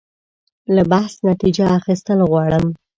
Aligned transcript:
له 0.75 0.81
بحث 0.91 1.13
نتیجه 1.29 1.65
اخیستل 1.79 2.19
غواړم. 2.29 2.65